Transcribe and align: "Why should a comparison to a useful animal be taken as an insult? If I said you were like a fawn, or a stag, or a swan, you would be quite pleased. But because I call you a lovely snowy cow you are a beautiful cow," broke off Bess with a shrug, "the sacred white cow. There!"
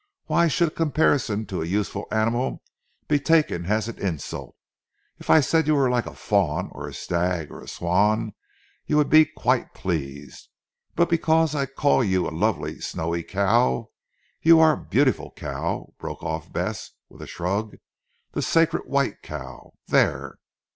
"Why 0.25 0.47
should 0.47 0.69
a 0.69 0.71
comparison 0.71 1.45
to 1.45 1.61
a 1.61 1.65
useful 1.67 2.07
animal 2.11 2.63
be 3.07 3.19
taken 3.19 3.67
as 3.67 3.87
an 3.87 3.99
insult? 3.99 4.55
If 5.19 5.29
I 5.29 5.41
said 5.41 5.67
you 5.67 5.75
were 5.75 5.91
like 5.91 6.07
a 6.07 6.15
fawn, 6.15 6.69
or 6.71 6.87
a 6.87 6.93
stag, 6.95 7.51
or 7.51 7.61
a 7.61 7.67
swan, 7.67 8.33
you 8.87 8.97
would 8.97 9.11
be 9.11 9.25
quite 9.25 9.75
pleased. 9.75 10.49
But 10.95 11.07
because 11.07 11.53
I 11.53 11.67
call 11.67 12.03
you 12.03 12.27
a 12.27 12.31
lovely 12.33 12.79
snowy 12.81 13.21
cow 13.21 13.91
you 14.41 14.59
are 14.59 14.73
a 14.73 14.83
beautiful 14.83 15.29
cow," 15.35 15.93
broke 15.99 16.23
off 16.23 16.51
Bess 16.51 16.93
with 17.07 17.21
a 17.21 17.27
shrug, 17.27 17.77
"the 18.31 18.41
sacred 18.41 18.87
white 18.87 19.21
cow. 19.21 19.73
There!" 19.85 20.39